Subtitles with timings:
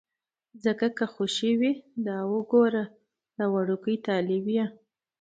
[0.63, 1.71] ځکه که خوشې وي،
[2.05, 2.83] دا وګوره
[3.37, 4.65] دا وړوکی طالب یې.